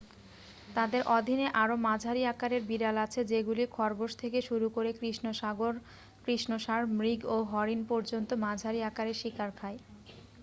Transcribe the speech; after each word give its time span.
তাদের 0.75 1.01
অধীনে 1.11 1.47
আরও 1.55 1.75
মাঝারি 1.87 2.21
আকারের 2.25 2.61
বিড়াল 2.69 2.95
আছে 3.05 3.19
যেগুলি 3.25 3.63
খরগোশ 3.71 4.11
থেকে 4.17 4.39
শুরু 4.49 4.67
করে 4.69 4.89
কৃষ্ণসারমৃগ 6.25 7.19
ও 7.25 7.45
হরিণ 7.51 7.81
পর্যন্ত 7.89 8.29
মাঝারি 8.43 8.79
আকারের 8.83 9.17
শিকার 9.21 9.49
খায় 9.55 9.79